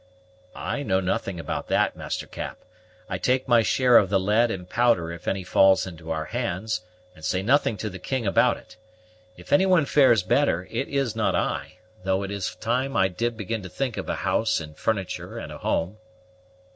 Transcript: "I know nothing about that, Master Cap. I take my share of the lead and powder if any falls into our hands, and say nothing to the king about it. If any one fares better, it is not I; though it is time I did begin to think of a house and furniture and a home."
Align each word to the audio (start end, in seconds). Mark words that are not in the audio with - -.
"I 0.55 0.81
know 0.81 0.99
nothing 0.99 1.39
about 1.39 1.67
that, 1.67 1.95
Master 1.95 2.25
Cap. 2.25 2.57
I 3.07 3.19
take 3.19 3.47
my 3.47 3.61
share 3.61 3.97
of 3.97 4.09
the 4.09 4.19
lead 4.19 4.49
and 4.49 4.67
powder 4.67 5.11
if 5.11 5.27
any 5.27 5.43
falls 5.43 5.85
into 5.85 6.09
our 6.09 6.25
hands, 6.25 6.81
and 7.13 7.23
say 7.23 7.43
nothing 7.43 7.77
to 7.77 7.87
the 7.87 7.99
king 7.99 8.25
about 8.25 8.57
it. 8.57 8.77
If 9.37 9.53
any 9.53 9.67
one 9.67 9.85
fares 9.85 10.23
better, 10.23 10.67
it 10.71 10.87
is 10.87 11.15
not 11.15 11.35
I; 11.35 11.73
though 12.03 12.23
it 12.23 12.31
is 12.31 12.55
time 12.55 12.97
I 12.97 13.09
did 13.09 13.37
begin 13.37 13.61
to 13.61 13.69
think 13.69 13.95
of 13.95 14.09
a 14.09 14.15
house 14.25 14.59
and 14.59 14.75
furniture 14.75 15.37
and 15.37 15.51
a 15.51 15.59
home." 15.59 15.99